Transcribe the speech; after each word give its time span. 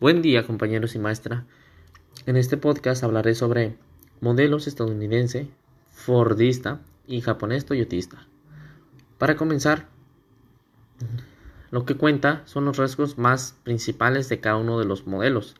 Buen 0.00 0.22
día 0.22 0.46
compañeros 0.46 0.94
y 0.94 1.00
maestra. 1.00 1.44
En 2.24 2.36
este 2.36 2.56
podcast 2.56 3.02
hablaré 3.02 3.34
sobre 3.34 3.76
modelos 4.20 4.68
estadounidense, 4.68 5.48
fordista 5.90 6.80
y 7.08 7.20
japonés 7.20 7.66
toyotista. 7.66 8.24
Para 9.18 9.34
comenzar, 9.34 9.88
lo 11.72 11.84
que 11.84 11.96
cuenta 11.96 12.42
son 12.44 12.64
los 12.64 12.76
rasgos 12.76 13.18
más 13.18 13.56
principales 13.64 14.28
de 14.28 14.38
cada 14.38 14.58
uno 14.58 14.78
de 14.78 14.84
los 14.84 15.08
modelos, 15.08 15.56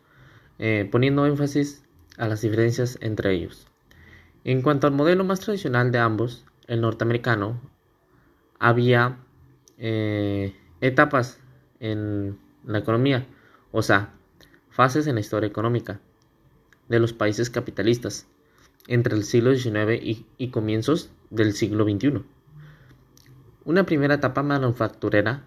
eh, 0.61 0.89
poniendo 0.89 1.27
énfasis 1.27 1.83
a 2.17 2.29
las 2.29 2.41
diferencias 2.41 2.97
entre 3.01 3.35
ellos. 3.35 3.67
En 4.45 4.63
cuanto 4.63 4.87
al 4.87 4.93
modelo 4.93 5.25
más 5.25 5.41
tradicional 5.41 5.91
de 5.91 5.99
ambos, 5.99 6.45
el 6.69 6.81
norteamericano, 6.81 7.61
había 8.61 9.19
eh, 9.79 10.55
etapas 10.81 11.41
en 11.81 12.39
la 12.65 12.79
economía, 12.79 13.27
o 13.73 13.83
sea, 13.83 14.15
fases 14.79 15.09
en 15.09 15.17
la 15.17 15.21
historia 15.21 15.49
económica 15.49 15.99
de 16.89 17.01
los 17.01 17.13
países 17.13 17.51
capitalistas 17.51 18.29
entre 18.87 19.17
el 19.17 19.25
siglo 19.25 19.53
XIX 19.53 20.01
y, 20.39 20.49
comienzos 20.51 21.11
del 21.31 21.53
siglo 21.55 21.83
XXI. 21.83 22.23
Una 23.65 23.85
primera 23.87 24.15
etapa 24.15 24.45
manufacturera, 24.45 25.45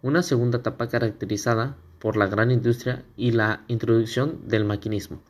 una 0.00 0.22
segunda 0.22 0.56
etapa 0.56 0.88
caracterizada 0.88 1.76
por 1.98 2.16
la 2.16 2.26
gran 2.26 2.50
industria 2.50 3.04
y 3.18 3.32
la 3.32 3.64
introducción 3.68 4.48
del 4.48 4.64
maquinismo. 4.64 5.20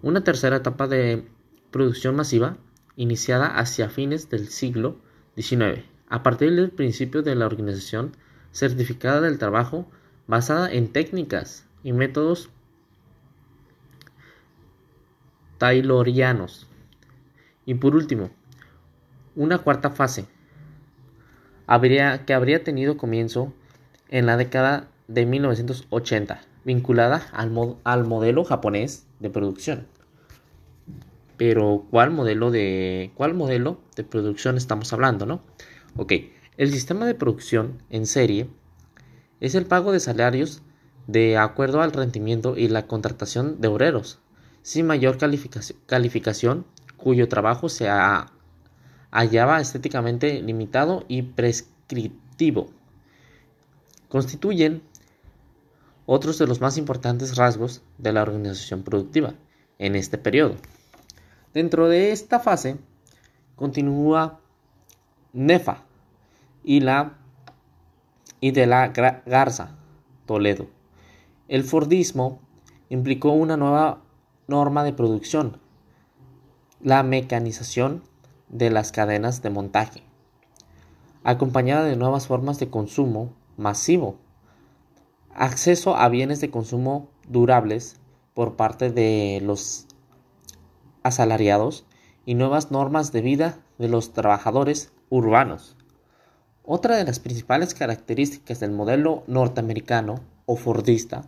Una 0.00 0.24
tercera 0.24 0.56
etapa 0.56 0.88
de 0.88 1.28
producción 1.70 2.16
masiva 2.16 2.56
iniciada 2.96 3.58
hacia 3.58 3.90
fines 3.90 4.30
del 4.30 4.48
siglo 4.48 4.96
XIX, 5.36 5.84
a 6.08 6.22
partir 6.22 6.54
del 6.54 6.70
principio 6.70 7.20
de 7.22 7.34
la 7.34 7.44
organización 7.44 8.16
certificada 8.52 9.20
del 9.20 9.36
trabajo 9.36 9.86
basada 10.26 10.72
en 10.72 10.90
técnicas 10.90 11.66
y 11.82 11.92
métodos 11.92 12.48
taylorianos. 15.64 16.66
Y 17.64 17.72
por 17.76 17.96
último, 17.96 18.28
una 19.34 19.56
cuarta 19.56 19.88
fase 19.88 20.26
habría, 21.66 22.26
que 22.26 22.34
habría 22.34 22.62
tenido 22.62 22.98
comienzo 22.98 23.50
en 24.10 24.26
la 24.26 24.36
década 24.36 24.88
de 25.08 25.24
1980, 25.24 26.42
vinculada 26.66 27.28
al, 27.32 27.78
al 27.84 28.04
modelo 28.04 28.44
japonés 28.44 29.06
de 29.20 29.30
producción. 29.30 29.86
Pero, 31.38 31.86
¿cuál 31.90 32.10
modelo 32.10 32.50
de, 32.50 33.12
cuál 33.14 33.32
modelo 33.32 33.80
de 33.96 34.04
producción 34.04 34.58
estamos 34.58 34.92
hablando, 34.92 35.24
no? 35.24 35.40
Ok, 35.96 36.12
el 36.58 36.70
sistema 36.72 37.06
de 37.06 37.14
producción 37.14 37.82
en 37.88 38.04
serie 38.04 38.50
es 39.40 39.54
el 39.54 39.64
pago 39.64 39.92
de 39.92 40.00
salarios 40.00 40.60
de 41.06 41.38
acuerdo 41.38 41.80
al 41.80 41.92
rendimiento 41.92 42.54
y 42.54 42.68
la 42.68 42.86
contratación 42.86 43.62
de 43.62 43.68
obreros, 43.68 44.20
sin 44.64 44.86
mayor 44.86 45.18
calificación, 45.18 46.64
cuyo 46.96 47.28
trabajo 47.28 47.68
se 47.68 47.86
hallaba 49.10 49.60
estéticamente 49.60 50.40
limitado 50.40 51.04
y 51.06 51.20
prescriptivo. 51.20 52.70
Constituyen 54.08 54.82
otros 56.06 56.38
de 56.38 56.46
los 56.46 56.62
más 56.62 56.78
importantes 56.78 57.36
rasgos 57.36 57.82
de 57.98 58.14
la 58.14 58.22
organización 58.22 58.82
productiva 58.84 59.34
en 59.78 59.96
este 59.96 60.16
periodo. 60.16 60.56
Dentro 61.52 61.90
de 61.90 62.12
esta 62.12 62.40
fase 62.40 62.78
continúa 63.56 64.40
Nefa 65.34 65.82
y, 66.64 66.80
la, 66.80 67.18
y 68.40 68.52
de 68.52 68.66
la 68.66 68.88
Garza, 68.88 69.76
Toledo. 70.24 70.70
El 71.48 71.64
Fordismo 71.64 72.40
implicó 72.88 73.32
una 73.32 73.58
nueva 73.58 74.03
norma 74.46 74.84
de 74.84 74.92
producción, 74.92 75.58
la 76.80 77.02
mecanización 77.02 78.02
de 78.48 78.70
las 78.70 78.92
cadenas 78.92 79.42
de 79.42 79.50
montaje, 79.50 80.02
acompañada 81.22 81.84
de 81.84 81.96
nuevas 81.96 82.26
formas 82.26 82.58
de 82.58 82.68
consumo 82.68 83.32
masivo, 83.56 84.16
acceso 85.34 85.96
a 85.96 86.08
bienes 86.08 86.40
de 86.40 86.50
consumo 86.50 87.08
durables 87.28 87.96
por 88.34 88.56
parte 88.56 88.90
de 88.90 89.40
los 89.42 89.86
asalariados 91.02 91.86
y 92.26 92.34
nuevas 92.34 92.70
normas 92.70 93.12
de 93.12 93.22
vida 93.22 93.58
de 93.78 93.88
los 93.88 94.12
trabajadores 94.12 94.92
urbanos. 95.10 95.76
Otra 96.64 96.96
de 96.96 97.04
las 97.04 97.20
principales 97.20 97.74
características 97.74 98.60
del 98.60 98.72
modelo 98.72 99.22
norteamericano 99.26 100.20
o 100.46 100.56
Fordista, 100.56 101.24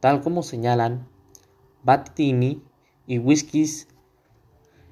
tal 0.00 0.20
como 0.20 0.42
señalan 0.42 1.06
Battini 1.84 2.62
y 3.06 3.18
Whiskies, 3.18 3.88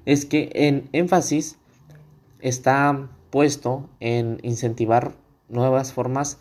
es 0.05 0.25
que 0.25 0.49
en 0.53 0.89
énfasis 0.91 1.57
está 2.39 3.09
puesto 3.29 3.89
en 3.99 4.39
incentivar 4.43 5.15
nuevas 5.49 5.93
formas 5.93 6.37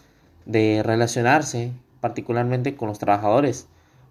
de 0.46 0.82
relacionarse, 0.82 1.72
particularmente 2.00 2.76
con 2.76 2.88
los 2.88 2.98
trabajadores, 2.98 3.68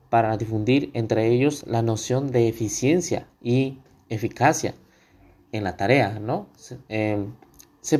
para 0.09 0.35
difundir 0.37 0.91
entre 0.93 1.27
ellos 1.27 1.63
la 1.67 1.81
noción 1.81 2.31
de 2.31 2.47
eficiencia 2.47 3.27
y 3.41 3.79
eficacia 4.09 4.73
en 5.51 5.63
la 5.63 5.77
tarea, 5.77 6.19
¿no? 6.19 6.47
Se, 6.55 6.79
em, 6.89 7.33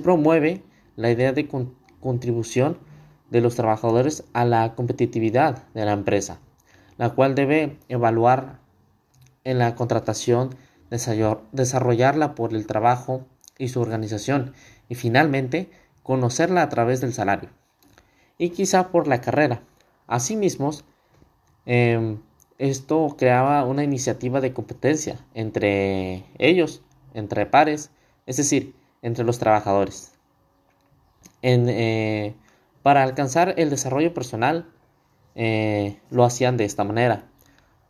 promueve 0.04 0.64
la 0.96 1.12
idea 1.12 1.34
de 1.34 1.48
contribución 2.00 2.78
de 3.30 3.42
los 3.42 3.56
trabajadores 3.56 4.24
a 4.34 4.46
la 4.46 4.76
competitividad 4.76 5.64
de 5.74 5.86
la 5.86 5.94
empresa, 5.94 6.40
la 7.02 7.10
cual 7.10 7.34
debe 7.34 7.80
evaluar 7.90 8.60
en 9.44 9.58
la 9.58 9.74
contratación, 9.74 10.56
desarrollarla 11.52 12.36
por 12.36 12.54
el 12.54 12.68
trabajo 12.68 13.26
y 13.58 13.70
su 13.70 13.82
organización 13.82 14.54
y 14.88 14.94
finalmente 14.94 15.72
conocerla 16.04 16.62
a 16.62 16.70
través 16.70 17.02
del 17.02 17.12
salario 17.12 17.50
y 18.38 18.52
quizá 18.52 18.90
por 18.90 19.08
la 19.08 19.20
carrera. 19.20 19.64
Asimismo, 20.06 20.70
em, 21.66 22.20
esto 22.60 23.16
creaba 23.18 23.66
una 23.66 23.84
iniciativa 23.84 24.40
de 24.40 24.54
competencia 24.54 25.26
entre 25.34 26.24
ellos, 26.38 26.84
entre 27.16 27.48
pares, 27.48 27.90
es 28.28 28.38
decir, 28.38 28.76
entre 29.02 29.26
los 29.26 29.40
trabajadores. 29.40 30.12
En, 31.42 31.68
eh, 31.68 32.36
para 32.84 33.02
alcanzar 33.02 33.56
el 33.58 33.72
desarrollo 33.72 34.14
personal, 34.14 34.68
eh, 35.36 36.00
lo 36.10 36.24
hacían 36.24 36.58
de 36.58 36.66
esta 36.66 36.84
manera. 36.84 37.28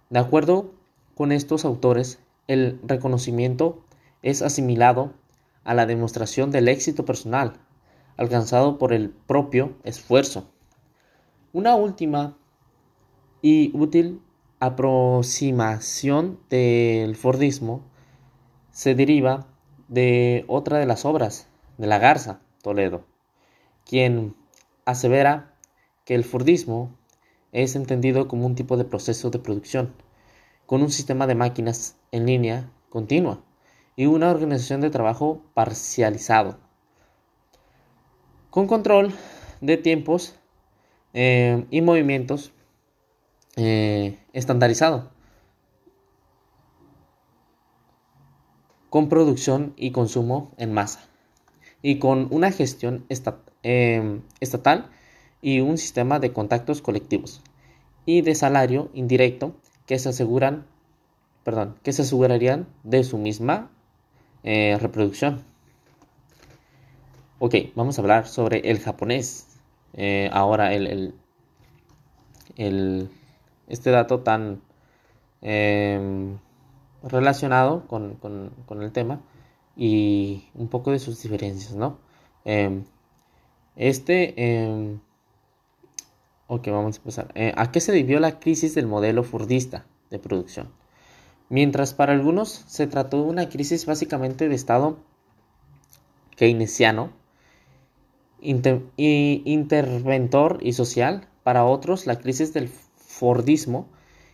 De 0.09 0.19
acuerdo 0.19 0.71
con 1.15 1.31
estos 1.31 1.65
autores, 1.65 2.19
el 2.47 2.79
reconocimiento 2.83 3.83
es 4.21 4.41
asimilado 4.41 5.13
a 5.63 5.73
la 5.73 5.85
demostración 5.85 6.51
del 6.51 6.67
éxito 6.67 7.05
personal 7.05 7.53
alcanzado 8.17 8.77
por 8.77 8.93
el 8.93 9.09
propio 9.09 9.73
esfuerzo. 9.83 10.45
Una 11.53 11.75
última 11.75 12.37
y 13.41 13.75
útil 13.75 14.21
aproximación 14.59 16.39
del 16.49 17.15
Fordismo 17.15 17.81
se 18.69 18.93
deriva 18.93 19.47
de 19.87 20.45
otra 20.47 20.77
de 20.77 20.85
las 20.85 21.03
obras 21.03 21.47
de 21.77 21.87
la 21.87 21.97
Garza 21.97 22.41
Toledo, 22.61 23.05
quien 23.85 24.35
asevera 24.85 25.55
que 26.05 26.13
el 26.13 26.23
Fordismo 26.23 26.95
es 27.51 27.75
entendido 27.75 28.27
como 28.27 28.45
un 28.45 28.55
tipo 28.55 28.77
de 28.77 28.85
proceso 28.85 29.29
de 29.29 29.39
producción, 29.39 29.93
con 30.65 30.81
un 30.81 30.91
sistema 30.91 31.27
de 31.27 31.35
máquinas 31.35 31.97
en 32.11 32.25
línea 32.25 32.71
continua 32.89 33.43
y 33.95 34.05
una 34.05 34.31
organización 34.31 34.81
de 34.81 34.89
trabajo 34.89 35.41
parcializado, 35.53 36.57
con 38.49 38.67
control 38.67 39.13
de 39.59 39.77
tiempos 39.77 40.35
eh, 41.13 41.65
y 41.69 41.81
movimientos 41.81 42.53
eh, 43.57 44.17
estandarizado, 44.33 45.11
con 48.89 49.09
producción 49.09 49.73
y 49.77 49.91
consumo 49.91 50.53
en 50.57 50.73
masa, 50.73 51.07
y 51.81 51.99
con 51.99 52.27
una 52.31 52.51
gestión 52.51 53.05
Em, 53.63 54.23
estatal 54.39 54.89
y 55.41 55.59
un 55.59 55.77
sistema 55.77 56.19
de 56.19 56.33
contactos 56.33 56.81
colectivos 56.81 57.41
y 58.05 58.21
de 58.21 58.35
salario 58.35 58.89
indirecto 58.93 59.55
que 59.85 59.99
se 59.99 60.09
aseguran, 60.09 60.65
perdón, 61.43 61.75
que 61.83 61.93
se 61.93 62.03
asegurarían 62.03 62.67
de 62.83 63.03
su 63.03 63.17
misma 63.17 63.69
eh, 64.43 64.77
reproducción. 64.79 65.43
Ok, 67.39 67.55
vamos 67.75 67.97
a 67.97 68.01
hablar 68.01 68.27
sobre 68.27 68.69
el 68.69 68.79
japonés. 68.79 69.47
Eh, 69.93 70.29
ahora 70.31 70.73
el, 70.73 71.15
el, 72.55 73.09
este 73.67 73.89
dato 73.91 74.19
tan 74.19 74.61
em, 75.41 76.37
relacionado 77.03 77.87
con, 77.87 78.15
con, 78.15 78.81
el 78.83 78.91
tema 78.91 79.21
y 79.75 80.45
un 80.53 80.67
poco 80.67 80.91
de 80.91 80.99
sus 80.99 81.21
diferencias, 81.21 81.75
¿no? 81.75 81.97
Em, 82.45 82.85
este, 83.75 84.33
em, 84.37 84.99
Ok, 86.53 86.67
vamos 86.67 86.95
a 86.95 86.97
empezar. 86.97 87.31
Eh, 87.35 87.53
¿A 87.55 87.71
qué 87.71 87.79
se 87.79 87.93
debió 87.93 88.19
la 88.19 88.41
crisis 88.41 88.75
del 88.75 88.85
modelo 88.85 89.23
fordista 89.23 89.85
de 90.09 90.19
producción? 90.19 90.67
Mientras 91.47 91.93
para 91.93 92.11
algunos 92.11 92.65
se 92.67 92.87
trató 92.87 93.23
de 93.23 93.29
una 93.29 93.47
crisis 93.47 93.85
básicamente 93.85 94.49
de 94.49 94.55
Estado 94.55 94.97
keynesiano, 96.35 97.13
interventor 98.41 100.59
y 100.61 100.73
social, 100.73 101.29
para 101.43 101.63
otros 101.63 102.05
la 102.05 102.19
crisis 102.19 102.53
del 102.53 102.67
Fordismo 102.67 103.87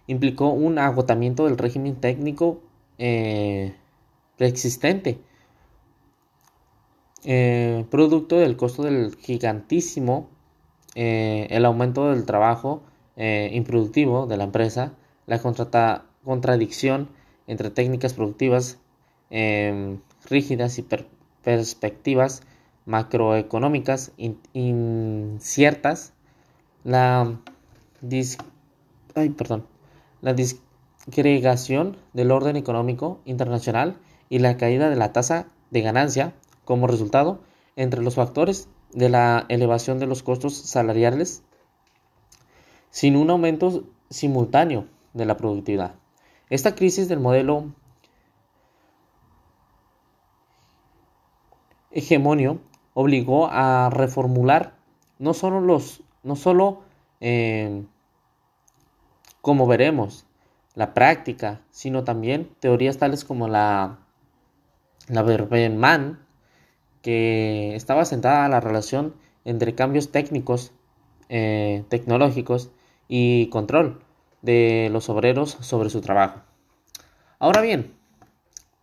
implicó 0.08 0.50
un 0.50 0.80
agotamiento 0.80 1.46
del 1.46 1.60
régimen 1.60 1.98
técnico 1.98 2.64
eh, 2.98 3.76
preexistente, 4.38 5.20
eh, 7.26 7.86
producto 7.92 8.40
del 8.40 8.58
costo 8.58 8.82
del 8.82 9.16
gigantísimo, 9.18 10.36
eh, 10.98 11.46
el 11.52 11.64
aumento 11.64 12.10
del 12.10 12.26
trabajo 12.26 12.82
improductivo 13.20 14.28
de 14.28 14.38
la 14.38 14.44
empresa, 14.44 14.94
la 15.26 15.42
contradicción 16.24 17.10
entre 17.48 17.72
técnicas 17.72 18.14
productivas 18.14 18.78
rígidas 20.30 20.78
y 20.78 20.86
perspectivas 21.44 22.44
macroeconómicas 22.86 24.12
inciertas, 24.54 26.14
la 26.84 27.40
ay, 29.16 29.30
perdón, 29.30 29.66
la 30.22 30.34
disgregación 30.34 31.98
del 32.14 32.32
orden 32.32 32.56
económico 32.56 33.20
internacional 33.26 33.98
y 34.30 34.40
la 34.40 34.58
caída 34.58 34.90
de 34.90 34.96
la 34.96 35.14
tasa 35.14 35.48
de 35.72 35.82
ganancia 35.82 36.34
como 36.66 36.88
resultado 36.88 37.40
entre 37.76 38.02
los 38.02 38.16
factores 38.16 38.68
de 38.94 39.10
la 39.10 39.46
elevación 39.50 40.00
de 40.00 40.08
los 40.08 40.24
costos 40.24 40.56
salariales 40.56 41.44
sin 42.90 43.16
un 43.16 43.30
aumento 43.30 43.84
simultáneo 44.10 44.86
de 45.14 45.26
la 45.26 45.38
productividad. 45.38 45.96
Esta 46.50 46.76
crisis 46.76 47.08
del 47.10 47.20
modelo 47.20 47.74
hegemonio 51.92 52.60
obligó 52.94 53.48
a 53.52 53.90
reformular 53.90 54.78
no 55.20 55.34
solo 55.34 55.62
los 55.62 56.04
no 56.24 56.36
solo 56.36 56.82
eh, 57.20 57.84
como 59.42 59.66
veremos, 59.66 60.26
la 60.76 60.94
práctica, 60.94 61.62
sino 61.72 62.04
también 62.04 62.54
teorías 62.60 62.98
tales 62.98 63.24
como 63.24 63.48
la, 63.48 64.00
la 65.08 65.24
Berberman, 65.24 66.20
que 67.08 67.74
estaba 67.74 68.04
sentada 68.04 68.50
la 68.50 68.60
relación 68.60 69.16
entre 69.46 69.76
cambios 69.76 70.12
técnicos, 70.12 70.74
eh, 71.30 71.86
tecnológicos 71.88 72.70
y 73.08 73.48
control 73.48 74.04
de 74.42 74.90
los 74.92 75.08
obreros 75.08 75.52
sobre 75.62 75.90
su 75.90 76.02
trabajo. 76.02 76.42
Ahora 77.40 77.62
bien, 77.62 77.94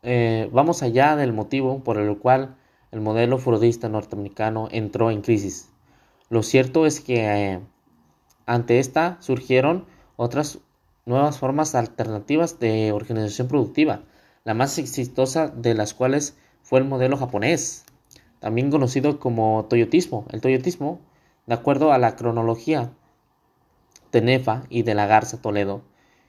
eh, 0.03 0.49
vamos 0.53 0.83
allá 0.83 1.17
del 1.17 1.35
motivo 1.35 1.85
por 1.85 1.99
el 1.99 2.17
cual 2.17 2.57
el 2.93 3.03
modelo 3.03 3.37
frodista 3.37 3.91
norteamericano 3.91 4.69
entró 4.71 5.11
en 5.11 5.21
crisis. 5.21 5.69
Lo 6.31 6.43
cierto 6.43 6.87
es 6.87 7.03
que 7.03 7.27
eh, 7.27 7.61
ante 8.47 8.79
esta 8.79 9.19
surgieron 9.21 9.85
otras 10.17 10.61
nuevas 11.05 11.37
formas 11.37 11.75
alternativas 11.75 12.59
de 12.59 12.91
organización 12.93 13.49
productiva, 13.49 14.01
la 14.45 14.55
más 14.55 14.79
exitosa 14.79 15.49
de 15.49 15.75
las 15.75 15.93
cuales 15.93 16.39
fue 16.63 16.79
el 16.79 16.87
modelo 16.87 17.19
japonés, 17.19 17.85
también 18.45 18.71
conocido 18.71 19.19
como 19.21 19.65
toyotismo. 19.71 20.27
El 20.31 20.43
toyotismo, 20.43 21.01
de 21.47 21.55
acuerdo 21.55 21.95
a 21.95 21.99
la 21.99 22.15
cronología 22.15 22.93
de 24.13 24.21
Nefa 24.21 24.65
y 24.69 24.83
de 24.83 24.93
la 24.93 25.07
Garza 25.07 25.41
Toledo, 25.41 25.81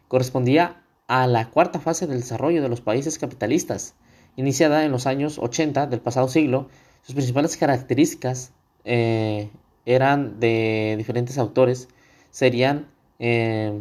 correspondía 0.07 0.81
a 1.07 1.27
la 1.27 1.49
cuarta 1.49 1.81
fase 1.81 2.07
del 2.07 2.21
desarrollo 2.21 2.61
de 2.61 2.69
los 2.69 2.79
países 2.79 3.19
capitalistas, 3.19 3.95
iniciada 4.37 4.85
en 4.85 4.93
los 4.93 5.07
años 5.07 5.39
80 5.39 5.87
del 5.87 5.99
pasado 5.99 6.29
siglo. 6.29 6.69
Sus 7.01 7.15
principales 7.15 7.57
características 7.57 8.53
eh, 8.85 9.49
eran 9.85 10.39
de 10.39 10.95
diferentes 10.97 11.37
autores, 11.37 11.89
serían 12.31 12.87
eh, 13.19 13.77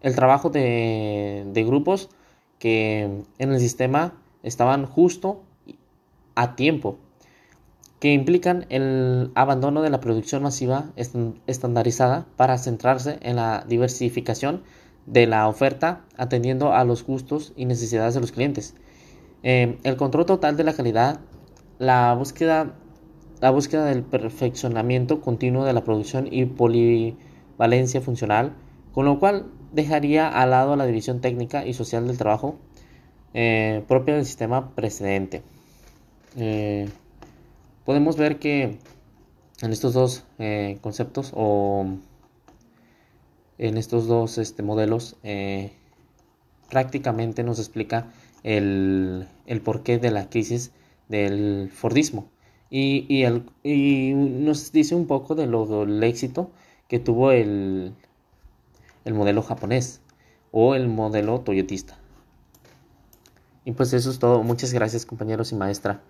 el 0.00 0.14
trabajo 0.14 0.48
de, 0.48 1.52
grupos 1.66 2.08
que 2.58 3.24
en 3.36 3.52
el 3.52 3.60
sistema 3.60 4.14
estaban 4.42 4.86
justo 4.86 5.42
a 6.34 6.56
tiempo, 6.56 6.98
que 8.00 8.12
implican 8.14 8.64
el 8.70 9.30
abandono 9.34 9.82
de 9.82 9.90
la 9.90 10.00
producción 10.00 10.42
masiva 10.42 10.86
estandarizada 11.46 12.26
para 12.36 12.56
centrarse 12.56 13.18
en 13.20 13.36
la 13.36 13.64
diversificación 13.68 14.62
de 15.06 15.26
la 15.26 15.46
oferta 15.48 16.00
atendiendo 16.16 16.72
a 16.72 16.84
los 16.84 17.04
gustos 17.04 17.52
y 17.56 17.66
necesidades 17.66 18.14
de 18.14 18.20
los 18.20 18.32
clientes. 18.32 18.74
Eh, 19.42 19.78
el 19.84 19.96
control 19.96 20.24
total 20.24 20.56
de 20.56 20.64
la 20.64 20.72
calidad, 20.72 21.20
la 21.78 22.14
búsqueda, 22.14 22.74
la 23.40 23.50
búsqueda 23.50 23.84
del 23.84 24.02
perfeccionamiento 24.02 25.20
continuo 25.20 25.64
de 25.64 25.74
la 25.74 25.84
producción 25.84 26.26
y 26.30 26.46
polivalencia 26.46 28.00
funcional, 28.00 28.54
con 28.92 29.04
lo 29.04 29.18
cual 29.20 29.46
dejaría 29.72 30.26
al 30.28 30.50
lado 30.50 30.74
la 30.74 30.86
división 30.86 31.20
técnica 31.20 31.66
y 31.66 31.74
social 31.74 32.06
del 32.06 32.16
trabajo 32.16 32.56
eh, 33.34 33.84
propia 33.88 34.14
del 34.14 34.24
sistema 34.24 34.74
precedente. 34.74 35.42
Eh, 36.36 36.88
podemos 37.90 38.16
ver 38.16 38.38
que 38.38 38.78
en 39.62 39.72
estos 39.72 39.94
dos 39.94 40.24
eh, 40.38 40.78
conceptos 40.80 41.32
o 41.34 41.88
en 43.58 43.76
estos 43.78 44.06
dos 44.06 44.38
este, 44.38 44.62
modelos 44.62 45.16
prácticamente 46.70 47.42
nos 47.42 47.58
explica 47.58 48.12
el, 48.44 49.26
porqué 49.64 49.98
de 49.98 50.12
la 50.12 50.30
crisis 50.30 50.70
del 51.08 51.68
Fordismo 51.74 52.30
y, 52.70 53.08
y, 53.64 54.14
nos 54.14 54.70
dice 54.70 54.94
un 54.94 55.08
poco 55.08 55.34
de 55.34 55.48
del 55.48 56.04
éxito 56.04 56.52
que 56.86 57.00
tuvo 57.00 57.32
el, 57.32 57.92
el 59.04 59.14
modelo 59.14 59.42
japonés 59.42 60.00
o 60.52 60.76
el 60.76 60.86
modelo 60.86 61.40
toyotista. 61.40 61.98
Y 63.64 63.72
pues 63.72 63.92
eso 63.94 64.12
es 64.12 64.20
todo. 64.20 64.44
Muchas 64.44 64.72
gracias 64.72 65.04
compañeros 65.04 65.50
y 65.50 65.56
maestra. 65.56 66.04